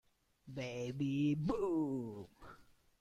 Baby 0.51 1.35
boom 1.35 2.25